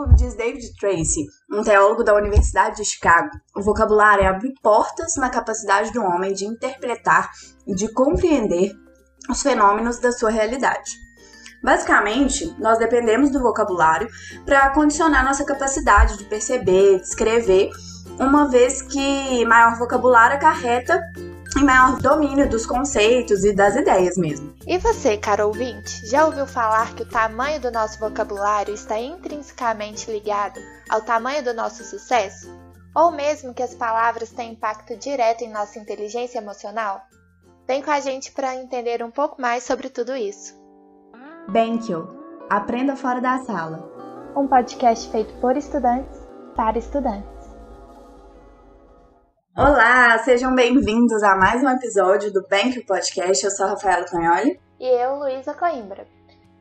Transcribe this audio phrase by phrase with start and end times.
[0.00, 5.28] Como diz David Tracy, um teólogo da Universidade de Chicago, o vocabulário abre portas na
[5.28, 7.30] capacidade do homem de interpretar
[7.66, 8.72] e de compreender
[9.28, 10.90] os fenômenos da sua realidade.
[11.62, 14.08] Basicamente, nós dependemos do vocabulário
[14.46, 17.68] para condicionar nossa capacidade de perceber, de escrever,
[18.18, 20.98] uma vez que maior vocabulário acarreta
[21.56, 24.54] em maior domínio dos conceitos e das ideias mesmo.
[24.66, 30.10] E você, caro ouvinte, já ouviu falar que o tamanho do nosso vocabulário está intrinsecamente
[30.10, 32.48] ligado ao tamanho do nosso sucesso?
[32.94, 37.00] Ou mesmo que as palavras têm impacto direto em nossa inteligência emocional?
[37.66, 40.58] Vem com a gente para entender um pouco mais sobre tudo isso.
[41.48, 42.08] Benkyo,
[42.48, 43.88] aprenda fora da sala.
[44.36, 46.20] Um podcast feito por estudantes
[46.56, 47.39] para estudantes.
[49.56, 53.44] Olá, sejam bem-vindos a mais um episódio do Bank Podcast.
[53.44, 54.60] Eu sou a Rafaela Canholi.
[54.78, 56.06] E eu, Luísa Coimbra.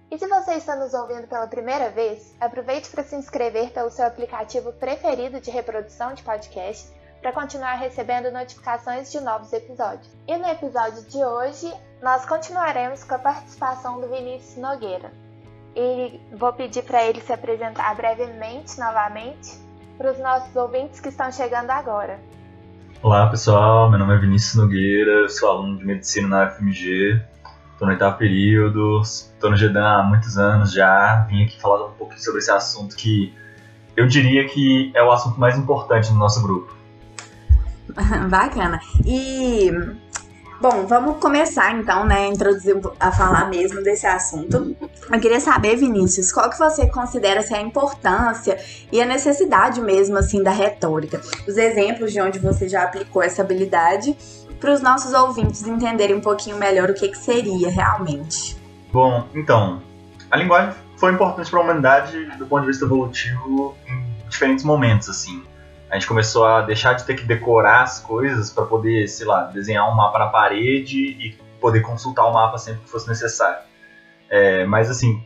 [0.10, 4.08] E se você está nos ouvindo pela primeira vez, aproveite para se inscrever pelo seu
[4.08, 10.10] aplicativo preferido de reprodução de podcast para continuar recebendo notificações de novos episódios.
[10.28, 15.14] E no episódio de hoje, nós continuaremos com a participação do Vinícius Nogueira.
[15.76, 19.60] E vou pedir para ele se apresentar brevemente novamente
[19.96, 22.20] para os nossos ouvintes que estão chegando agora.
[23.02, 27.22] Olá pessoal, meu nome é Vinícius Nogueira, sou aluno de medicina na UFMG,
[27.72, 31.92] estou no oitavo período, estou no GEDAN há muitos anos já, vim aqui falar um
[31.92, 33.34] pouquinho sobre esse assunto que
[33.96, 36.76] eu diria que é o assunto mais importante no nosso grupo.
[38.30, 38.82] Bacana.
[39.06, 39.72] E
[40.62, 44.76] Bom, vamos começar então, né, introduzir a falar mesmo desse assunto.
[45.10, 48.60] Eu queria saber, Vinícius, qual que você considera ser a importância
[48.92, 51.22] e a necessidade mesmo assim da retórica?
[51.48, 54.18] Os exemplos de onde você já aplicou essa habilidade
[54.60, 58.58] para os nossos ouvintes entenderem um pouquinho melhor o que, que seria realmente.
[58.92, 59.82] Bom, então,
[60.30, 65.08] a linguagem foi importante para a humanidade do ponto de vista evolutivo em diferentes momentos,
[65.08, 65.42] assim.
[65.90, 69.46] A gente começou a deixar de ter que decorar as coisas para poder, sei lá,
[69.46, 73.64] desenhar um mapa na parede e poder consultar o mapa sempre que fosse necessário.
[74.30, 75.24] É, mas assim,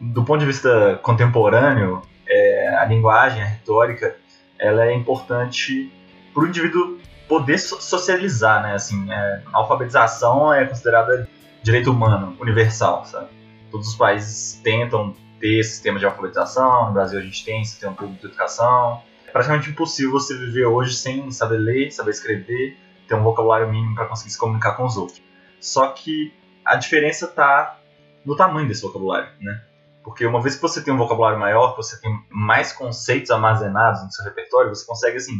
[0.00, 4.16] do ponto de vista contemporâneo, é, a linguagem, a retórica,
[4.56, 5.92] ela é importante
[6.32, 8.74] para o indivíduo poder socializar, né?
[8.74, 11.28] Assim, é, a alfabetização é considerada
[11.60, 13.28] direito humano universal, sabe?
[13.70, 16.86] Todos os países tentam ter sistema de alfabetização.
[16.86, 19.02] No Brasil a gente tem sistema público de educação
[19.32, 24.06] praticamente impossível você viver hoje sem saber ler, saber escrever, ter um vocabulário mínimo para
[24.06, 25.22] conseguir se comunicar com os outros.
[25.60, 26.32] Só que
[26.64, 27.78] a diferença está
[28.24, 29.62] no tamanho desse vocabulário, né?
[30.04, 34.10] Porque uma vez que você tem um vocabulário maior, você tem mais conceitos armazenados no
[34.10, 35.34] seu repertório, você consegue assim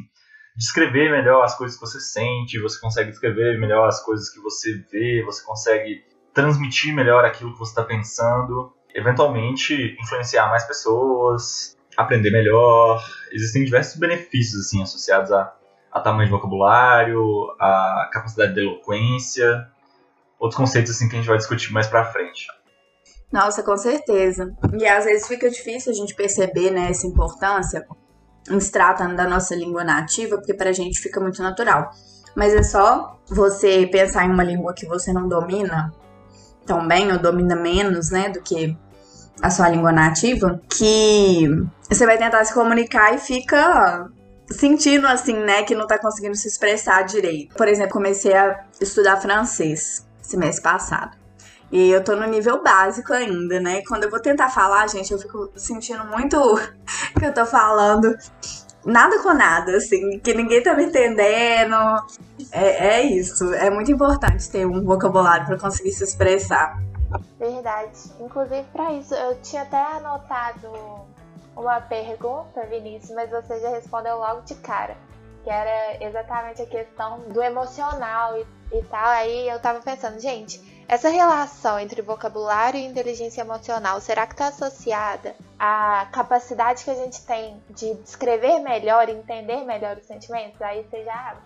[0.57, 4.85] descrever melhor as coisas que você sente, você consegue descrever melhor as coisas que você
[4.91, 12.31] vê, você consegue transmitir melhor aquilo que você está pensando, eventualmente influenciar mais pessoas, aprender
[12.31, 13.05] melhor.
[13.33, 15.53] Existem diversos benefícios assim associados a,
[15.91, 17.21] a tamanho de vocabulário,
[17.61, 19.67] a capacidade de eloquência,
[20.39, 22.47] outros conceitos assim que a gente vai discutir mais para frente.
[23.33, 24.55] Nossa, com certeza.
[24.79, 27.85] E às vezes fica difícil a gente perceber né, essa importância
[28.49, 31.91] em se tratando da nossa língua nativa, porque para a gente fica muito natural.
[32.35, 35.93] Mas é só você pensar em uma língua que você não domina
[36.65, 38.79] tão bem ou domina menos, né, do que
[39.43, 41.47] a sua língua nativa, que
[41.89, 44.09] você vai tentar se comunicar e fica
[44.51, 47.55] sentindo assim, né, que não tá conseguindo se expressar direito.
[47.55, 51.17] Por exemplo, comecei a estudar francês esse mês passado.
[51.71, 53.83] E eu tô no nível básico ainda, né?
[53.87, 56.39] Quando eu vou tentar falar, gente, eu fico sentindo muito
[57.19, 58.17] que eu tô falando
[58.85, 61.75] nada com nada, assim, que ninguém tá me entendendo.
[62.51, 63.53] É, é isso.
[63.55, 66.81] É muito importante ter um vocabulário para conseguir se expressar.
[67.39, 67.99] Verdade.
[68.21, 70.71] Inclusive, para isso, eu tinha até anotado
[71.57, 74.97] uma pergunta, Vinícius, mas você já respondeu logo de cara.
[75.45, 79.07] Que era exatamente a questão do emocional e, e tal.
[79.07, 84.49] Aí eu tava pensando, gente, essa relação entre vocabulário e inteligência emocional, será que está
[84.49, 90.61] associada à capacidade que a gente tem de descrever melhor, entender melhor os sentimentos?
[90.63, 91.37] Aí você já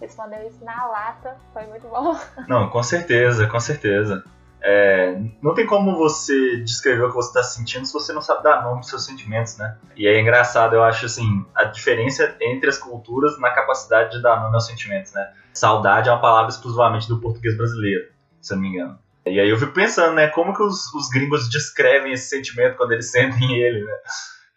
[0.00, 2.16] respondeu isso na lata, foi muito bom.
[2.46, 4.22] Não, com certeza, com certeza.
[4.62, 8.42] É, não tem como você descrever o que você está sentindo se você não sabe
[8.42, 9.76] dar nome aos seus sentimentos, né?
[9.96, 14.40] E é engraçado, eu acho assim, a diferença entre as culturas na capacidade de dar
[14.40, 15.32] nome aos sentimentos, né?
[15.52, 18.06] Saudade é uma palavra exclusivamente do português brasileiro,
[18.40, 18.98] se eu não me engano.
[19.26, 22.92] E aí eu fico pensando, né, como que os, os gringos descrevem esse sentimento quando
[22.92, 23.92] eles sentem ele, né?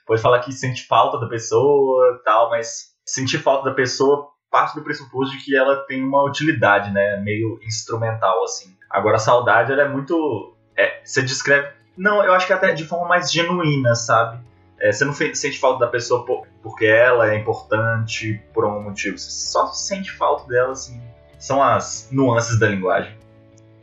[0.06, 4.84] Pode falar que sente falta da pessoa tal, mas sentir falta da pessoa parte do
[4.84, 7.18] pressuposto de que ela tem uma utilidade, né?
[7.18, 8.76] Meio instrumental, assim.
[8.90, 10.56] Agora, a saudade, ela é muito.
[10.78, 11.70] É, você descreve.
[11.98, 14.40] Não, eu acho que até de forma mais genuína, sabe?
[14.80, 16.26] É, você não sente falta da pessoa
[16.64, 19.18] porque ela é importante por algum motivo.
[19.18, 21.02] Você só sente falta dela, assim.
[21.38, 23.18] São as nuances da linguagem.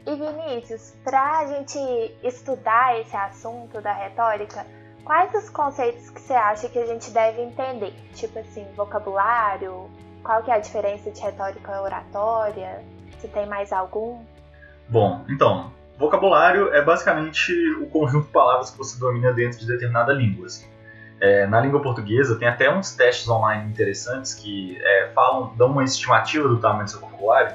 [0.07, 1.79] E Vinícius, para a gente
[2.23, 4.65] estudar esse assunto da retórica,
[5.05, 7.93] quais os conceitos que você acha que a gente deve entender?
[8.15, 9.91] Tipo assim, vocabulário,
[10.27, 12.83] qual que é a diferença de retórica e oratória?
[13.21, 14.19] Se tem mais algum?
[14.89, 20.13] Bom, então, vocabulário é basicamente o conjunto de palavras que você domina dentro de determinada
[20.13, 20.49] língua.
[21.21, 25.85] É, na língua portuguesa tem até uns testes online interessantes que é, falam, dão uma
[25.85, 27.55] estimativa do tamanho do seu vocabulário.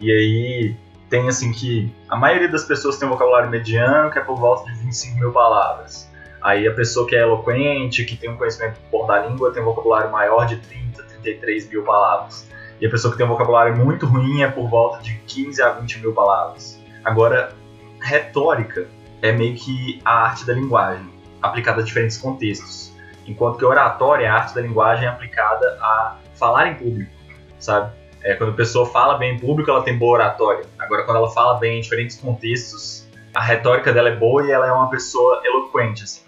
[0.00, 0.76] E aí
[1.10, 4.70] tem assim que a maioria das pessoas tem um vocabulário mediano, que é por volta
[4.70, 6.08] de 25 mil palavras.
[6.40, 9.66] Aí a pessoa que é eloquente, que tem um conhecimento bom da língua, tem um
[9.66, 12.48] vocabulário maior de 30, 33 mil palavras.
[12.80, 15.70] E a pessoa que tem um vocabulário muito ruim é por volta de 15 a
[15.70, 16.78] 20 mil palavras.
[17.04, 17.54] Agora,
[18.00, 18.86] retórica
[19.22, 21.08] é meio que a arte da linguagem,
[21.40, 22.92] aplicada a diferentes contextos.
[23.26, 27.10] Enquanto que oratória é a arte da linguagem aplicada a falar em público,
[27.58, 27.92] sabe?
[28.22, 30.64] É, quando a pessoa fala bem em público, ela tem boa oratória.
[30.78, 34.66] Agora, quando ela fala bem em diferentes contextos, a retórica dela é boa e ela
[34.66, 36.22] é uma pessoa eloquente, assim.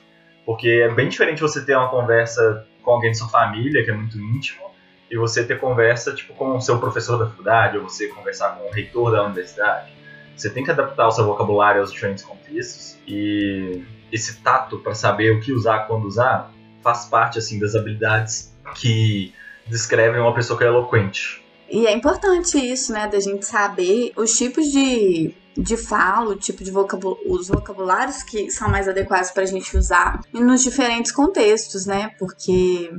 [0.44, 3.94] Porque é bem diferente você ter uma conversa com alguém de sua família, que é
[3.94, 4.70] muito íntimo,
[5.10, 8.66] e você ter conversa tipo com o seu professor da faculdade, ou você conversar com
[8.66, 9.92] o reitor da universidade.
[10.36, 13.82] Você tem que adaptar o seu vocabulário aos diferentes contextos e
[14.12, 19.32] esse tato para saber o que usar quando usar faz parte assim das habilidades que
[19.66, 21.42] descrevem uma pessoa que é eloquente.
[21.68, 26.62] E é importante isso, né, da gente saber os tipos de, de fala, o tipo
[26.62, 31.86] de vocabul os vocabulários que são mais adequados para a gente usar nos diferentes contextos,
[31.86, 32.10] né?
[32.18, 32.90] Porque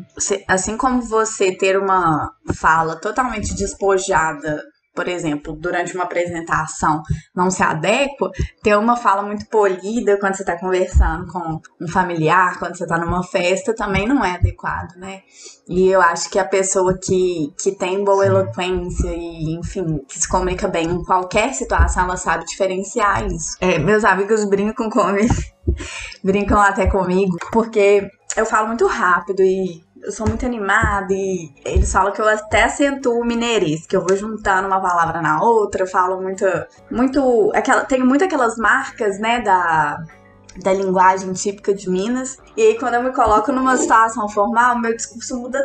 [0.47, 4.63] assim como você ter uma fala totalmente despojada
[4.97, 7.03] por exemplo, durante uma apresentação
[7.35, 8.31] não se adequa,
[8.63, 12.97] ter uma fala muito polida quando você está conversando com um familiar, quando você está
[12.97, 15.21] numa festa, também não é adequado, né?
[15.69, 20.27] E eu acho que a pessoa que, que tem boa eloquência e, enfim, que se
[20.27, 23.55] comunica bem em qualquer situação, ela sabe diferenciar isso.
[23.61, 25.35] É, meus amigos brincam comigo,
[26.25, 31.91] brincam até comigo, porque eu falo muito rápido e eu sou muito animada e eles
[31.91, 35.87] falam que eu até acentuo mineirês, que eu vou juntando uma palavra na outra, eu
[35.87, 36.45] falo muito,
[36.89, 39.97] muito, aquela, tenho muito aquelas marcas, né, da,
[40.61, 42.37] da linguagem típica de Minas.
[42.55, 45.59] E aí quando eu me coloco numa situação formal, meu discurso muda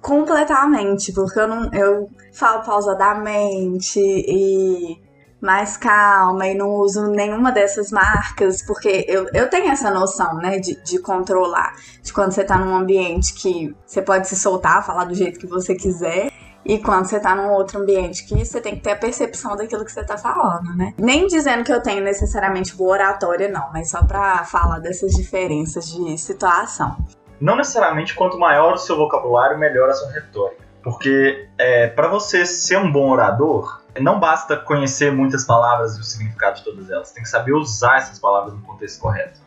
[0.00, 5.00] completamente, porque eu não eu falo pausadamente e
[5.44, 10.58] mais calma e não uso nenhuma dessas marcas, porque eu, eu tenho essa noção, né,
[10.58, 11.74] de, de controlar.
[12.02, 15.46] De quando você tá num ambiente que você pode se soltar, falar do jeito que
[15.46, 16.32] você quiser.
[16.64, 19.84] E quando você tá num outro ambiente que você tem que ter a percepção daquilo
[19.84, 20.94] que você tá falando, né?
[20.96, 25.86] Nem dizendo que eu tenho necessariamente boa oratória, não, mas só pra falar dessas diferenças
[25.92, 26.96] de situação.
[27.38, 30.64] Não necessariamente quanto maior o seu vocabulário, melhor a sua retórica.
[30.82, 36.04] Porque é, para você ser um bom orador, não basta conhecer muitas palavras e o
[36.04, 39.40] significado de todas elas, tem que saber usar essas palavras no contexto correto.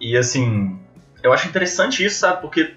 [0.00, 0.80] E assim,
[1.22, 2.40] eu acho interessante isso, sabe?
[2.40, 2.74] Porque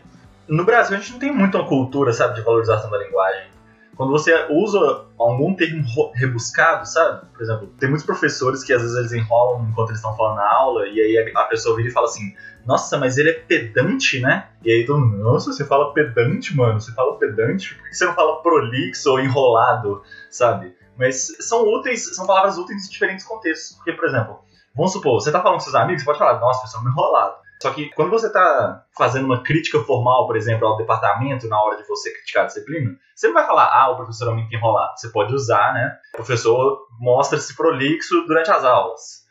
[0.48, 3.54] no Brasil a gente não tem muita cultura, sabe, de valorização da linguagem.
[3.96, 5.84] Quando você usa algum termo
[6.16, 7.28] rebuscado, sabe?
[7.32, 10.52] Por exemplo, tem muitos professores que às vezes eles enrolam enquanto eles estão falando na
[10.52, 12.34] aula, e aí a pessoa vira e fala assim:
[12.66, 14.48] Nossa, mas ele é pedante, né?
[14.64, 17.76] E aí todo mundo, nossa, você fala pedante, mano, você fala pedante?
[17.76, 20.76] Por que você não fala prolixo ou enrolado, sabe?
[20.98, 23.76] Mas são úteis, são palavras úteis em diferentes contextos.
[23.78, 24.40] Porque, por exemplo,
[24.76, 27.44] vamos supor, você está falando com seus amigos, você pode falar, nossa, pessoal, me enrolado.
[27.62, 31.78] Só que quando você está fazendo uma crítica formal, por exemplo, ao departamento, na hora
[31.78, 35.00] de você criticar a disciplina, você não vai falar, ah, o professor é muito enrolado.
[35.00, 35.98] Você pode usar, né?
[36.14, 39.24] O professor mostra-se prolixo durante as aulas.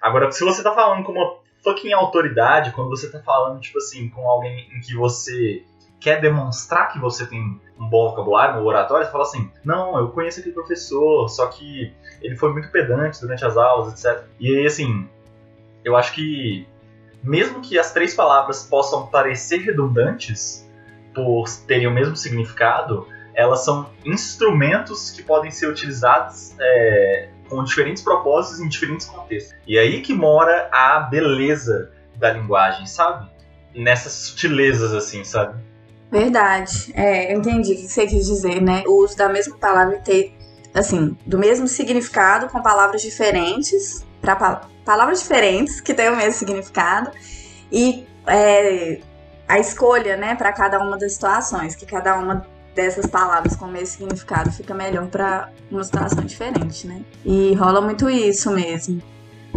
[0.00, 4.08] Agora, se você está falando com uma fucking autoridade, quando você está falando, tipo assim,
[4.08, 5.64] com alguém em que você
[6.04, 10.08] quer demonstrar que você tem um bom vocabulário no oratório, você fala assim: não, eu
[10.10, 14.22] conheço aquele professor, só que ele foi muito pedante durante as aulas, etc.
[14.38, 15.08] E aí, assim,
[15.82, 16.68] eu acho que,
[17.22, 20.68] mesmo que as três palavras possam parecer redundantes
[21.14, 28.02] por terem o mesmo significado, elas são instrumentos que podem ser utilizados é, com diferentes
[28.02, 29.54] propósitos em diferentes contextos.
[29.66, 33.26] E aí que mora a beleza da linguagem, sabe?
[33.74, 35.58] Nessas sutilezas, assim, sabe?
[36.14, 36.92] Verdade.
[36.94, 38.84] É, eu entendi o que você quis dizer, né?
[38.86, 40.32] O uso da mesma palavra ter,
[40.72, 46.34] assim, do mesmo significado com palavras diferentes, para pa palavras diferentes que têm o mesmo
[46.34, 47.10] significado
[47.72, 49.00] e é,
[49.48, 53.68] a escolha, né, para cada uma das situações, que cada uma dessas palavras com o
[53.68, 57.02] mesmo significado fica melhor para uma situação diferente, né?
[57.24, 59.02] E rola muito isso mesmo.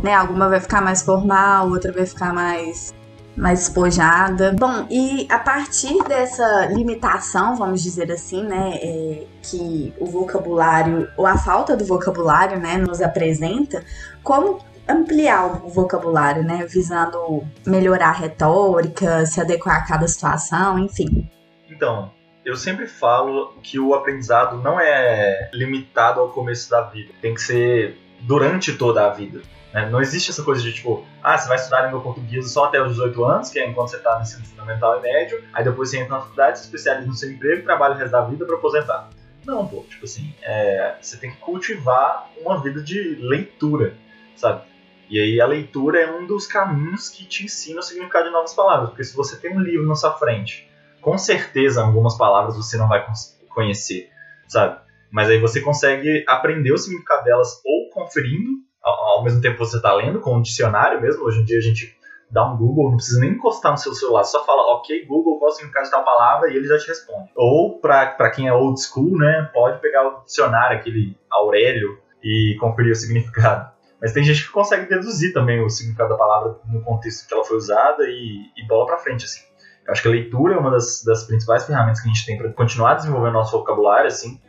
[0.01, 0.13] Né?
[0.13, 2.95] Alguma vai ficar mais formal, outra vai ficar mais
[3.37, 4.53] mais despojada.
[4.57, 11.25] Bom, e a partir dessa limitação, vamos dizer assim, né, é, que o vocabulário, ou
[11.25, 13.83] a falta do vocabulário, né, nos apresenta,
[14.23, 21.29] como ampliar o vocabulário, né, visando melhorar a retórica, se adequar a cada situação, enfim.
[21.69, 22.11] Então,
[22.43, 27.41] eu sempre falo que o aprendizado não é limitado ao começo da vida, tem que
[27.41, 29.41] ser durante toda a vida.
[29.77, 29.87] Né?
[29.91, 32.93] Não existe essa coisa de tipo, ah, você vai estudar língua portuguesa só até os
[32.93, 35.99] 18 anos, que é enquanto você está no ensino fundamental e médio, aí depois você
[35.99, 39.09] entra na faculdade, se especializa no seu emprego, trabalha o resto da vida para aposentar.
[39.45, 43.95] Não, pô, tipo assim, é, você tem que cultivar uma vida de leitura,
[44.35, 44.63] sabe?
[45.09, 48.55] E aí a leitura é um dos caminhos que te ensina o significado de novas
[48.55, 50.67] palavras, porque se você tem um livro na sua frente
[50.99, 53.05] com certeza algumas palavras você não vai
[53.49, 54.09] conhecer,
[54.47, 54.81] sabe?
[55.09, 59.93] Mas aí você consegue aprender o significado delas ou conferindo, ao, mesmo tempo você está
[59.93, 61.23] lendo, com um dicionário mesmo.
[61.23, 61.97] Hoje em dia a gente
[62.29, 65.49] dá um Google, não precisa nem encostar no seu celular, só fala, ok, Google, qual
[65.49, 67.29] o significado tal palavra, e ele já te responde.
[67.35, 72.91] Ou, para quem é old school, né, pode pegar o dicionário, aquele Aurélio, e conferir
[72.91, 73.71] o significado.
[74.01, 77.43] Mas tem gente que consegue deduzir também o significado da palavra no contexto que ela
[77.43, 79.41] foi usada e, e bola para frente, assim.
[79.85, 82.37] Eu acho que a leitura é uma das, das principais ferramentas que a gente tem
[82.37, 84.39] para continuar desenvolvendo nosso vocabulário, assim,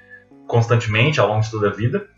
[0.47, 2.09] constantemente, ao longo de toda a vida.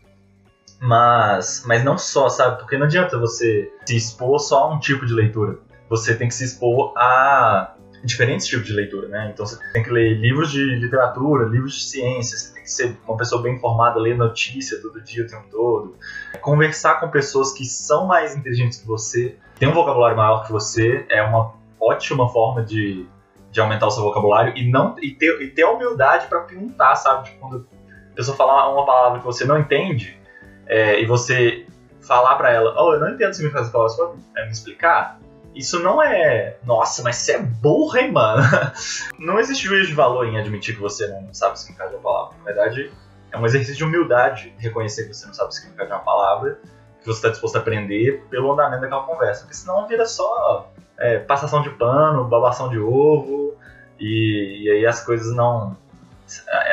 [0.83, 2.57] Mas, mas não só, sabe?
[2.57, 5.59] Porque não adianta você se expor só a um tipo de leitura.
[5.87, 9.29] Você tem que se expor a diferentes tipos de leitura, né?
[9.31, 12.97] Então você tem que ler livros de literatura, livros de ciência, você tem que ser
[13.07, 15.95] uma pessoa bem informada, ler notícia todo dia, o tempo todo.
[16.41, 21.05] Conversar com pessoas que são mais inteligentes que você, têm um vocabulário maior que você,
[21.09, 23.05] é uma ótima forma de,
[23.51, 26.95] de aumentar o seu vocabulário e não e ter, e ter a humildade para perguntar,
[26.95, 27.25] sabe?
[27.25, 27.67] Tipo, quando
[28.11, 30.19] a pessoa falar uma palavra que você não entende
[30.67, 31.65] é, e você
[32.01, 35.19] falar para ela, oh, eu não entendo o significado dessa palavra, você pode me explicar?
[35.53, 38.41] Isso não é, nossa, mas você é burra, hein, mano?
[39.19, 42.03] não existe juízo de valor em admitir que você não sabe o significado de uma
[42.03, 42.37] palavra.
[42.37, 42.91] Na verdade,
[43.31, 46.59] é um exercício de humildade reconhecer que você não sabe o significado de uma palavra,
[46.99, 49.41] que você está disposto a aprender pelo andamento daquela conversa.
[49.41, 53.55] Porque senão vira só é, passação de pano, babação de ovo,
[53.99, 55.77] e, e, aí as coisas não.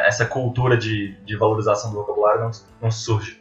[0.06, 3.37] Essa cultura de, de valorização do vocabulário não, não surge.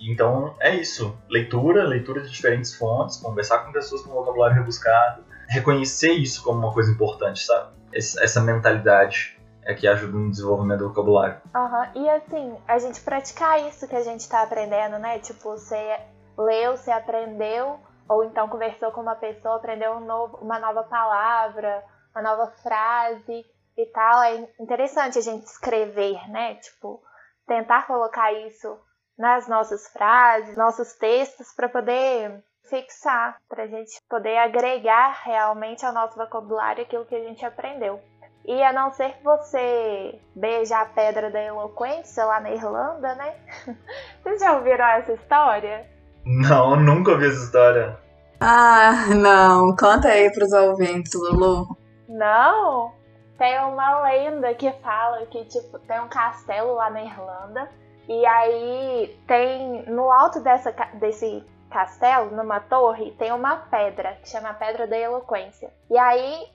[0.00, 6.12] Então é isso: leitura, leitura de diferentes fontes, conversar com pessoas com vocabulário rebuscado, reconhecer
[6.12, 7.72] isso como uma coisa importante, sabe?
[7.92, 11.40] Essa mentalidade é que ajuda no desenvolvimento do vocabulário.
[11.54, 12.02] Uhum.
[12.02, 15.18] E assim, a gente praticar isso que a gente está aprendendo, né?
[15.18, 16.00] Tipo, você
[16.38, 17.78] leu, você aprendeu,
[18.08, 21.82] ou então conversou com uma pessoa, aprendeu um novo, uma nova palavra,
[22.14, 23.44] uma nova frase
[23.76, 24.22] e tal.
[24.22, 26.54] É interessante a gente escrever, né?
[26.54, 27.02] Tipo,
[27.46, 28.78] tentar colocar isso
[29.20, 35.92] nas nossas frases, nossos textos, para poder fixar, para a gente poder agregar realmente ao
[35.92, 38.00] nosso vocabulário aquilo que a gente aprendeu.
[38.46, 43.34] E a não ser que você beije a pedra da eloquência lá na Irlanda, né?
[44.22, 45.86] Vocês já ouviram essa história?
[46.24, 47.98] Não, nunca ouvi essa história.
[48.40, 49.76] Ah, não.
[49.76, 51.76] Conta aí pros ouvintes, Lulu.
[52.08, 52.94] Não?
[53.36, 57.68] Tem uma lenda que fala que, tipo, tem um castelo lá na Irlanda.
[58.10, 64.52] E aí tem, no alto dessa, desse castelo, numa torre, tem uma pedra, que chama
[64.52, 65.72] Pedra da Eloquência.
[65.88, 66.50] E aí,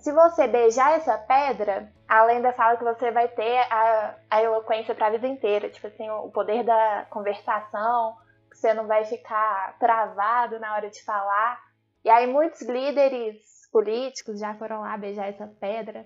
[0.00, 4.94] se você beijar essa pedra, a lenda fala que você vai ter a, a eloquência
[4.94, 5.70] para a vida inteira.
[5.70, 8.14] Tipo assim, o poder da conversação,
[8.52, 11.58] você não vai ficar travado na hora de falar.
[12.04, 13.38] E aí muitos líderes
[13.72, 16.04] políticos já foram lá beijar essa pedra.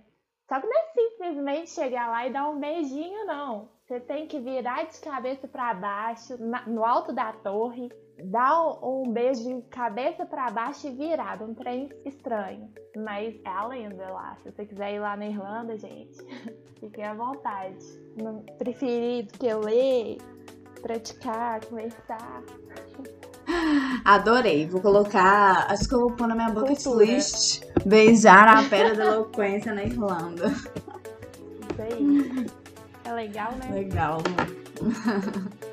[0.48, 3.68] Só que não é simplesmente chegar lá e dar um beijinho, não.
[3.92, 7.92] Você tem que virar de cabeça para baixo, no alto da torre,
[8.24, 12.70] dar um beijo de cabeça para baixo e virado, um trem estranho.
[12.96, 14.34] Mas é a lenda lá.
[14.42, 16.16] Se você quiser ir lá na Irlanda, gente,
[16.80, 17.84] fiquem à vontade.
[18.56, 20.16] Preferido que eu ler
[20.80, 22.42] praticar, conversar.
[24.06, 24.66] Adorei.
[24.68, 25.70] Vou colocar.
[25.70, 27.62] Acho que eu vou pôr na minha bucket list.
[27.84, 30.46] Beijar a pedra da eloquência na Irlanda.
[30.46, 32.61] Isso aí.
[33.04, 33.68] É legal, né?
[33.72, 34.22] Legal.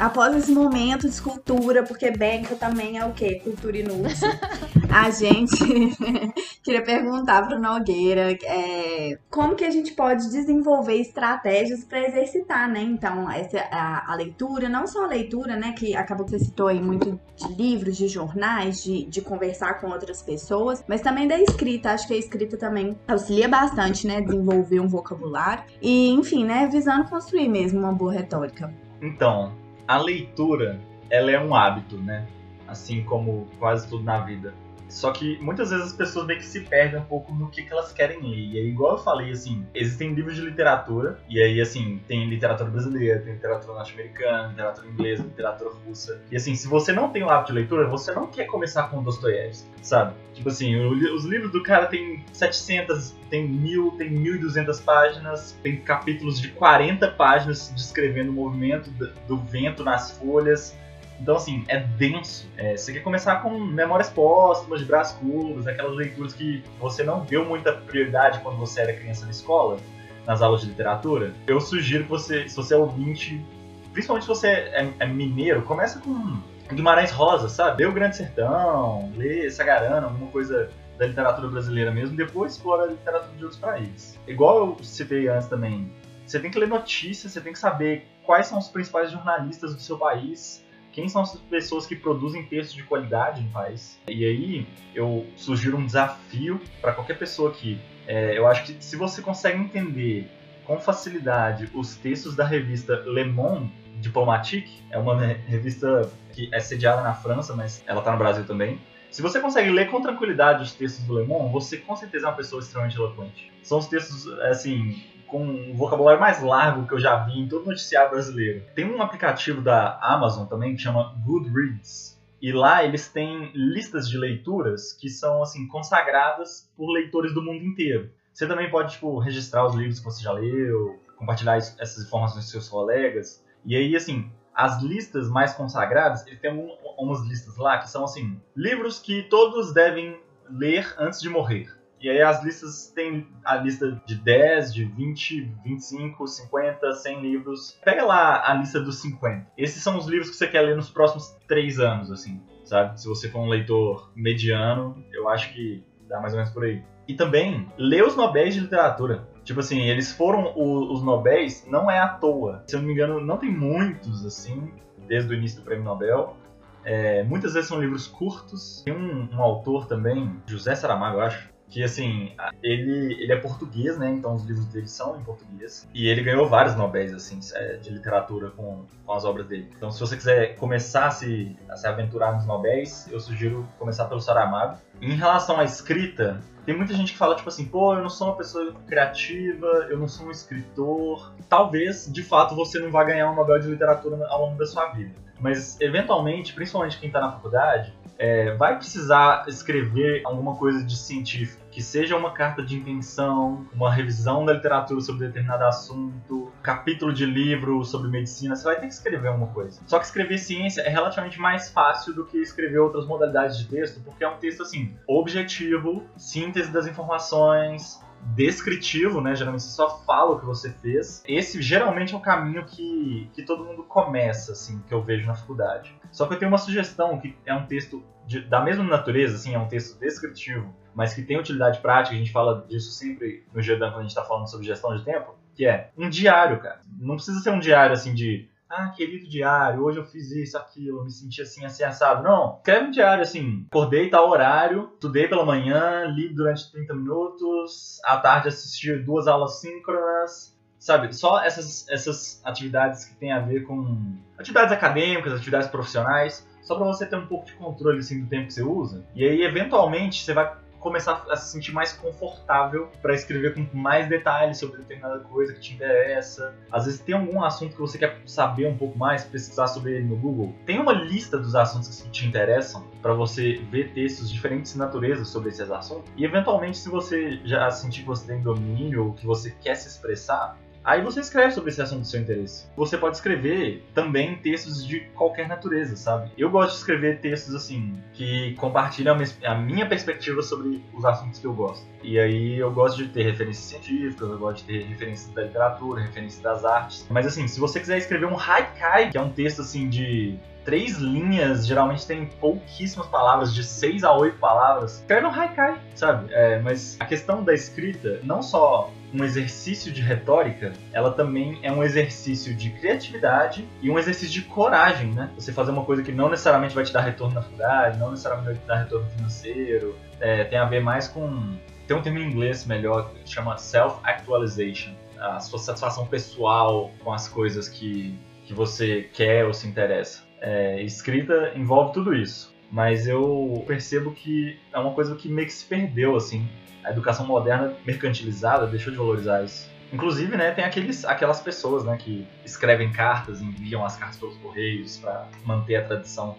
[0.00, 3.40] após esse momento de escultura, porque Benca também é o quê?
[3.44, 4.28] Cultura inútil.
[4.90, 5.60] a gente
[6.62, 12.70] Queria perguntar para o Nogueira é, como que a gente pode desenvolver estratégias para exercitar,
[12.70, 12.82] né?
[12.82, 15.72] Então, essa, a, a, leitura, não só a leitura, né?
[15.72, 19.88] Que acabou que você citou aí muito de livros, de jornais, de, de conversar com
[19.88, 21.92] outras pessoas, mas também da escrita.
[21.92, 24.20] Acho que a escrita também auxilia bastante, né?
[24.20, 26.68] Desenvolver um vocabulário e, enfim, né?
[26.70, 28.72] Visando construir mesmo uma boa retórica.
[29.00, 29.52] Então,
[29.90, 30.80] a leitura,
[31.10, 32.24] ela é um hábito, né?
[32.68, 34.54] Assim como quase tudo na vida.
[34.90, 37.72] Só que muitas vezes as pessoas meio que se perdem um pouco no que, que
[37.72, 38.36] elas querem ler.
[38.36, 42.68] E aí, igual eu falei, assim, existem livros de literatura, e aí, assim, tem literatura
[42.68, 46.20] brasileira, tem literatura norte-americana, literatura inglesa, literatura russa.
[46.30, 49.02] E assim, se você não tem o hábito de leitura, você não quer começar com
[49.02, 50.14] Dostoiévski, sabe?
[50.34, 56.40] Tipo assim, os livros do cara tem 700, tem 1000, tem 1200 páginas, tem capítulos
[56.40, 58.90] de 40 páginas descrevendo o movimento
[59.26, 60.76] do vento nas folhas
[61.20, 62.48] então, assim, é denso.
[62.56, 67.24] É, você quer começar com Memórias Póstumas, de Brás Cubos, aquelas leituras que você não
[67.24, 69.78] deu muita prioridade quando você era criança na escola,
[70.26, 71.34] nas aulas de literatura.
[71.46, 73.44] Eu sugiro que você, se você é ouvinte,
[73.92, 76.40] principalmente se você é, é mineiro, começa com
[76.72, 77.82] Guimarães Rosa, sabe?
[77.82, 82.86] Lê o Grande Sertão, lê Sagarana, alguma coisa da literatura brasileira mesmo, depois explora a
[82.86, 84.18] literatura de outros países.
[84.26, 85.92] Igual eu citei antes também,
[86.24, 89.80] você tem que ler notícias, você tem que saber quais são os principais jornalistas do
[89.80, 93.98] seu país, quem são as pessoas que produzem textos de qualidade no país.
[94.08, 97.78] E aí eu sugiro um desafio para qualquer pessoa aqui.
[98.06, 100.28] É, eu acho que se você consegue entender
[100.64, 103.70] com facilidade os textos da revista Le Monde
[104.00, 108.80] Diplomatique, é uma revista que é sediada na França, mas ela está no Brasil também.
[109.10, 112.30] Se você consegue ler com tranquilidade os textos do Le Monde, você com certeza é
[112.30, 113.52] uma pessoa extremamente eloquente.
[113.62, 117.66] São os textos, assim, com um vocabulário mais largo que eu já vi em todo
[117.66, 118.64] noticiário brasileiro.
[118.74, 122.20] Tem um aplicativo da Amazon também que chama Goodreads.
[122.42, 127.64] E lá eles têm listas de leituras que são assim consagradas por leitores do mundo
[127.64, 128.10] inteiro.
[128.32, 132.50] Você também pode tipo registrar os livros que você já leu, compartilhar essas informações com
[132.50, 133.44] seus colegas.
[133.64, 138.04] E aí assim, as listas mais consagradas, ele tem um, umas listas lá que são
[138.04, 140.18] assim, livros que todos devem
[140.48, 141.79] ler antes de morrer.
[142.00, 147.78] E aí as listas tem a lista de 10, de 20, 25, 50, 100 livros.
[147.84, 149.46] Pega lá a lista dos 50.
[149.56, 152.98] Esses são os livros que você quer ler nos próximos 3 anos, assim, sabe?
[152.98, 156.82] Se você for um leitor mediano, eu acho que dá mais ou menos por aí.
[157.06, 159.28] E também, lê os Nobéis de literatura.
[159.44, 162.62] Tipo assim, eles foram o, os Nobéis, não é à toa.
[162.66, 164.72] Se eu não me engano, não tem muitos, assim,
[165.06, 166.36] desde o início do Prêmio Nobel.
[166.84, 168.82] É, muitas vezes são livros curtos.
[168.84, 173.96] Tem um, um autor também, José Saramago, eu acho, que assim, ele, ele é português,
[173.96, 174.10] né?
[174.10, 175.88] Então os livros dele são em português.
[175.94, 179.70] E ele ganhou vários Nobéis, assim, é, de literatura com, com as obras dele.
[179.76, 184.06] Então se você quiser começar a se, a se aventurar nos Nobéis, eu sugiro começar
[184.06, 184.78] pelo Saramago.
[185.00, 188.28] Em relação à escrita, tem muita gente que fala, tipo assim, pô, eu não sou
[188.28, 191.32] uma pessoa criativa, eu não sou um escritor.
[191.48, 194.86] Talvez, de fato, você não vá ganhar um Nobel de Literatura ao longo da sua
[194.88, 195.14] vida.
[195.40, 201.62] Mas, eventualmente, principalmente quem está na faculdade, é, vai precisar escrever alguma coisa de científico,
[201.70, 207.24] que seja uma carta de invenção, uma revisão da literatura sobre determinado assunto, capítulo de
[207.24, 209.80] livro sobre medicina, você vai ter que escrever alguma coisa.
[209.86, 214.02] Só que escrever ciência é relativamente mais fácil do que escrever outras modalidades de texto,
[214.04, 218.02] porque é um texto assim, objetivo, síntese das informações,
[218.34, 219.34] descritivo, né?
[219.34, 221.22] Geralmente você só fala o que você fez.
[221.26, 225.34] Esse geralmente é o caminho que, que todo mundo começa, assim, que eu vejo na
[225.34, 225.94] faculdade.
[226.10, 229.54] Só que eu tenho uma sugestão, que é um texto de, da mesma natureza, assim,
[229.54, 233.60] é um texto descritivo, mas que tem utilidade prática, a gente fala disso sempre no
[233.60, 236.80] GEDAN quando a gente está falando sobre gestão de tempo, que é um diário, cara.
[236.98, 241.02] Não precisa ser um diário, assim, de ah, querido diário, hoje eu fiz isso, aquilo,
[241.02, 242.22] me senti assim, assim, assado.
[242.22, 248.00] Não, escreve um diário assim, acordei tal horário, estudei pela manhã, li durante 30 minutos,
[248.04, 251.12] à tarde assisti duas aulas síncronas, sabe?
[251.12, 256.86] Só essas, essas atividades que tem a ver com atividades acadêmicas, atividades profissionais, só para
[256.86, 259.04] você ter um pouco de controle assim, do tempo que você usa.
[259.16, 264.08] E aí, eventualmente, você vai começar a se sentir mais confortável para escrever com mais
[264.08, 266.54] detalhes sobre determinada coisa que te interessa.
[266.72, 270.04] Às vezes tem algum assunto que você quer saber um pouco mais, pesquisar sobre ele
[270.04, 270.54] no Google.
[270.66, 275.28] Tem uma lista dos assuntos que te interessam para você ver textos de diferentes naturezas
[275.28, 276.10] sobre esses assuntos.
[276.16, 279.88] E eventualmente, se você já sentir que você tem domínio ou que você quer se
[279.88, 282.66] expressar, Aí você escreve sobre esse assunto do seu interesse.
[282.76, 286.30] Você pode escrever também textos de qualquer natureza, sabe?
[286.38, 291.46] Eu gosto de escrever textos assim, que compartilham a minha perspectiva sobre os assuntos que
[291.46, 291.86] eu gosto.
[292.02, 296.00] E aí eu gosto de ter referências científicas, eu gosto de ter referências da literatura,
[296.00, 297.06] referências das artes.
[297.10, 300.98] Mas assim, se você quiser escrever um haikai, que é um texto assim de três
[300.98, 305.00] linhas, geralmente tem pouquíssimas palavras, de seis a oito palavras.
[305.00, 306.32] Escreve um haikai, sabe?
[306.32, 311.72] É, mas a questão da escrita, não só um exercício de retórica, ela também é
[311.72, 315.30] um exercício de criatividade e um exercício de coragem, né?
[315.34, 318.46] Você fazer uma coisa que não necessariamente vai te dar retorno na faculdade, não necessariamente
[318.46, 321.56] vai te dar retorno financeiro, é, tem a ver mais com.
[321.86, 327.28] Tem um termo em inglês melhor que chama self-actualization a sua satisfação pessoal com as
[327.28, 330.24] coisas que, que você quer ou se interessa.
[330.40, 335.52] É, escrita envolve tudo isso, mas eu percebo que é uma coisa que meio que
[335.52, 336.48] se perdeu, assim
[336.84, 339.70] a educação moderna mercantilizada deixou de valorizar isso.
[339.92, 344.98] Inclusive, né, tem aqueles, aquelas pessoas, né, que escrevem cartas, enviam as cartas pelos correios
[344.98, 346.36] para manter a tradição,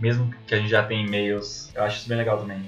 [0.00, 1.70] mesmo que a gente já tenha e-mails.
[1.74, 2.62] Eu acho isso bem legal também.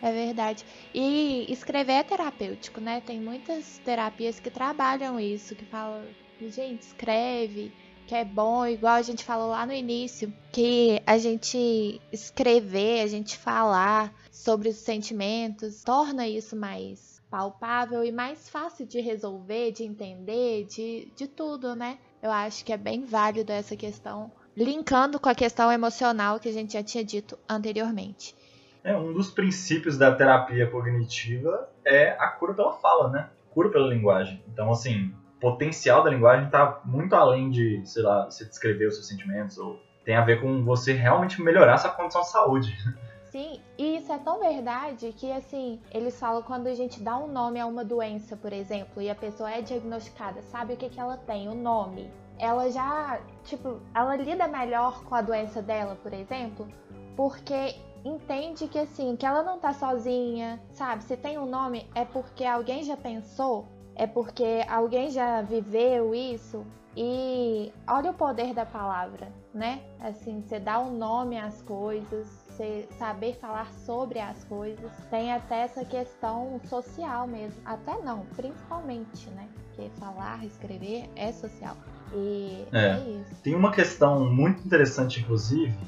[0.00, 0.64] É verdade.
[0.92, 3.00] E escrever é terapêutico, né?
[3.04, 6.02] Tem muitas terapias que trabalham isso, que falam,
[6.40, 7.70] gente, escreve,
[8.06, 13.06] que é bom, igual a gente falou lá no início, que a gente escrever, a
[13.06, 19.84] gente falar sobre os sentimentos, torna isso mais palpável e mais fácil de resolver, de
[19.84, 21.98] entender, de, de tudo, né?
[22.22, 26.52] Eu acho que é bem válido essa questão, linkando com a questão emocional que a
[26.52, 28.36] gente já tinha dito anteriormente.
[28.84, 33.30] É, um dos princípios da terapia cognitiva é a cura pela fala, né?
[33.50, 34.42] Cura pela linguagem.
[34.52, 39.08] Então, assim, potencial da linguagem está muito além de, sei lá, você descrever os seus
[39.08, 42.78] sentimentos ou tem a ver com você realmente melhorar sua condição de saúde.
[43.32, 47.26] Sim, e isso é tão verdade que, assim, eles falam quando a gente dá um
[47.26, 51.00] nome a uma doença, por exemplo, e a pessoa é diagnosticada, sabe o que, que
[51.00, 52.10] ela tem, o nome.
[52.38, 56.68] Ela já, tipo, ela lida melhor com a doença dela, por exemplo,
[57.16, 57.74] porque
[58.04, 61.02] entende que, assim, que ela não tá sozinha, sabe?
[61.02, 63.66] Se tem um nome, é porque alguém já pensou
[64.02, 69.80] é porque alguém já viveu isso e olha o poder da palavra, né?
[70.00, 75.60] Assim, você dá um nome às coisas, você saber falar sobre as coisas, tem até
[75.60, 77.62] essa questão social mesmo.
[77.64, 79.48] Até não, principalmente, né?
[79.68, 81.76] Porque falar, escrever é social.
[82.12, 83.40] E é, é isso.
[83.40, 85.78] Tem uma questão muito interessante, inclusive,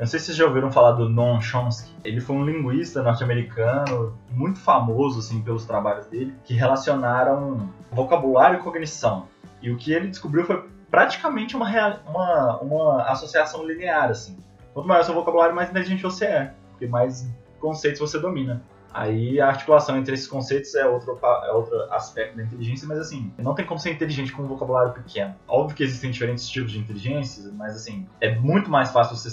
[0.00, 1.94] não sei se vocês já ouviram falar do Noam Chomsky.
[2.02, 8.62] Ele foi um linguista norte-americano muito famoso assim pelos trabalhos dele, que relacionaram vocabulário e
[8.62, 9.28] cognição.
[9.60, 11.68] E o que ele descobriu foi praticamente uma,
[12.08, 14.38] uma, uma associação linear assim.
[14.72, 17.28] Quanto maior seu vocabulário, mais inteligente você é, porque mais
[17.60, 18.62] conceitos você domina.
[18.92, 23.32] Aí a articulação entre esses conceitos é outro, é outro aspecto da inteligência, mas assim,
[23.38, 25.34] não tem como ser inteligente com um vocabulário pequeno.
[25.46, 29.30] Óbvio que existem diferentes tipos de inteligência, mas assim, é muito mais fácil você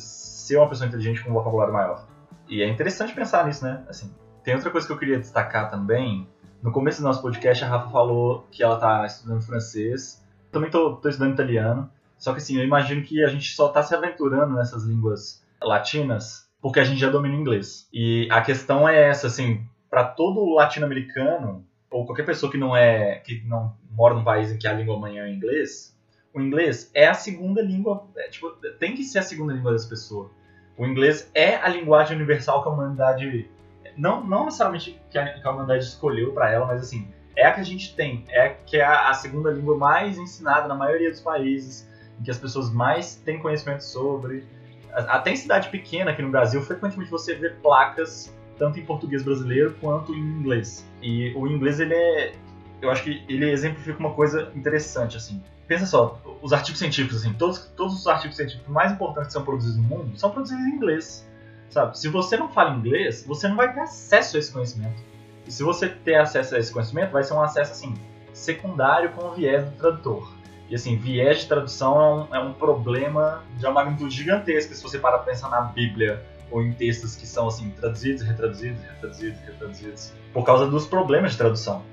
[0.48, 2.08] ser uma pessoa inteligente com um vocabulário maior.
[2.48, 3.84] E é interessante pensar nisso, né?
[3.90, 6.28] Assim, tem outra coisa que eu queria destacar também.
[6.64, 10.26] No começo do nosso podcast, a Rafa falou que ela está estudando francês.
[10.52, 11.92] Também estou estudando italiano.
[12.18, 16.48] Só que assim, eu imagino que a gente só está se aventurando nessas línguas latinas
[16.62, 17.88] porque a gente já domina o inglês.
[17.94, 23.20] E a questão é essa, assim, para todo latino-americano ou qualquer pessoa que não é
[23.20, 25.97] que não mora num país em que a língua mãe é inglês,
[26.38, 29.88] o inglês é a segunda língua, é, tipo, tem que ser a segunda língua das
[29.88, 30.30] pessoas.
[30.78, 33.50] O inglês é a linguagem universal que a humanidade.
[33.98, 37.52] Não, não necessariamente que a, que a humanidade escolheu para ela, mas assim, é a
[37.52, 38.24] que a gente tem.
[38.30, 42.30] É que é a, a, segunda língua mais ensinada na maioria dos países, em que
[42.30, 44.46] as pessoas mais têm conhecimento sobre.
[44.94, 49.76] Até em cidade pequena aqui no Brasil, frequentemente você vê placas tanto em português brasileiro
[49.82, 50.88] quanto em inglês.
[51.02, 52.34] E o inglês, ele é.
[52.80, 57.34] Eu acho que ele exemplifica uma coisa interessante, assim pensa só, os artigos científicos, assim,
[57.34, 60.70] todos, todos os artigos científicos mais importantes que são produzidos no mundo são produzidos em
[60.70, 61.28] inglês,
[61.70, 61.98] sabe?
[62.00, 65.02] Se você não fala inglês, você não vai ter acesso a esse conhecimento.
[65.46, 67.94] E se você ter acesso a esse conhecimento, vai ser um acesso, assim,
[68.34, 70.32] secundário com o viés do tradutor.
[70.70, 74.84] E, assim, viés de tradução é um, é um problema de uma magnitude gigantesca se
[74.84, 79.40] você parar pra pensar na Bíblia ou em textos que são, assim, traduzidos, retraduzidos, retraduzidos,
[79.42, 81.84] retraduzidos, por causa dos problemas de tradução.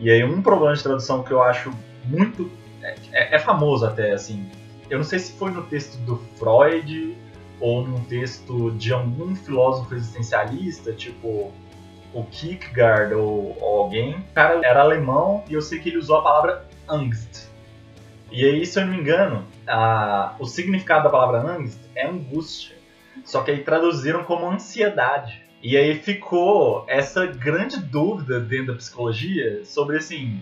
[0.00, 1.72] E aí, um problema de tradução que eu acho
[2.04, 2.50] muito
[2.82, 4.48] é, é, famoso até, assim.
[4.88, 7.16] Eu não sei se foi no texto do Freud
[7.60, 11.52] ou num texto de algum filósofo existencialista, tipo
[12.14, 14.14] o Kierkegaard ou, ou, alguém.
[14.14, 17.48] O cara era alemão e eu sei que ele usou a palavra Angst.
[18.30, 22.76] E aí, se eu não me engano, a, o significado da palavra Angst é angústia.
[23.24, 25.42] Só que aí traduziram como ansiedade.
[25.62, 30.40] E aí ficou essa grande dúvida dentro da psicologia sobre assim,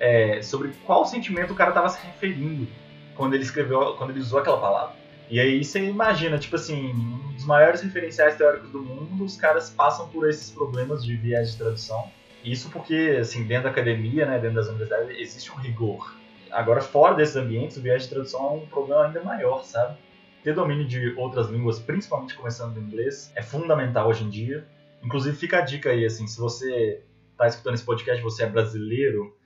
[0.00, 2.66] é, sobre qual sentimento o cara estava se referindo
[3.14, 4.96] quando ele escreveu, quando ele usou aquela palavra.
[5.28, 9.70] E aí você imagina, tipo assim, um dos maiores referenciais teóricos do mundo, os caras
[9.70, 12.10] passam por esses problemas de viés de tradução.
[12.42, 16.16] Isso porque, assim, dentro da academia, né, dentro das universidades, existe um rigor.
[16.50, 19.96] Agora, fora desses ambientes, o viés de tradução é um problema ainda maior, sabe?
[20.42, 24.66] Ter domínio de outras línguas, principalmente começando do inglês, é fundamental hoje em dia.
[25.04, 29.36] Inclusive, fica a dica aí, assim, se você está escutando esse podcast, você é brasileiro,